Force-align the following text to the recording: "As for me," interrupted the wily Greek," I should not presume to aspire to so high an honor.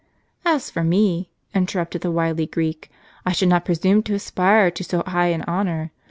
"As 0.57 0.71
for 0.71 0.83
me," 0.83 1.29
interrupted 1.53 2.01
the 2.01 2.09
wily 2.09 2.47
Greek," 2.47 2.89
I 3.27 3.33
should 3.33 3.49
not 3.49 3.65
presume 3.65 4.01
to 4.01 4.15
aspire 4.15 4.71
to 4.71 4.83
so 4.83 5.03
high 5.05 5.27
an 5.27 5.43
honor. 5.43 5.91